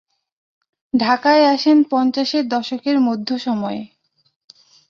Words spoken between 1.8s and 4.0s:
পঞ্চাশের দশকের মধ্য সময়ে।